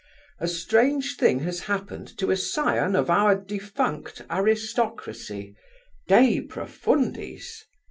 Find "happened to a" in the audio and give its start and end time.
1.59-2.35